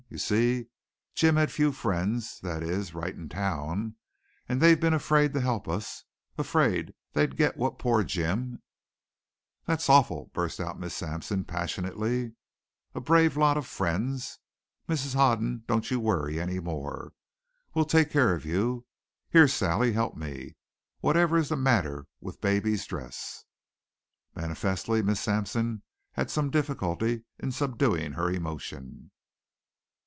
"You 0.13 0.17
see, 0.17 0.65
Jim 1.15 1.37
had 1.37 1.53
few 1.53 1.71
friends 1.71 2.41
that 2.41 2.63
is, 2.63 2.93
right 2.93 3.15
in 3.15 3.29
town. 3.29 3.95
And 4.49 4.59
they've 4.59 4.77
been 4.77 4.93
afraid 4.93 5.31
to 5.31 5.39
help 5.39 5.69
us 5.69 6.03
afraid 6.37 6.93
they'd 7.13 7.37
get 7.37 7.55
what 7.55 7.79
poor 7.79 8.03
Jim" 8.03 8.61
"That's 9.67 9.87
awful!" 9.87 10.29
burst 10.33 10.59
out 10.59 10.77
Miss 10.77 10.93
Sampson 10.97 11.45
passionately. 11.45 12.33
"A 12.93 12.99
brave 12.99 13.37
lot 13.37 13.55
of 13.55 13.65
friends! 13.65 14.39
Mrs. 14.89 15.15
Hoden, 15.15 15.63
don't 15.65 15.89
you 15.89 15.97
worry 15.97 16.41
any 16.41 16.59
more. 16.59 17.13
We'll 17.73 17.85
take 17.85 18.11
care 18.11 18.35
of 18.35 18.43
you. 18.45 18.85
Here, 19.29 19.47
Sally 19.47 19.93
help 19.93 20.17
me. 20.17 20.57
Whatever 20.99 21.37
is 21.37 21.47
the 21.47 21.55
matter 21.55 22.07
with 22.19 22.41
baby's 22.41 22.85
dress?" 22.85 23.45
Manifestly 24.35 25.01
Miss 25.01 25.21
Sampson 25.21 25.83
had 26.11 26.29
some 26.29 26.49
difficulty 26.49 27.23
in 27.39 27.53
subduing 27.53 28.11
her 28.11 28.29
emotion. 28.29 29.11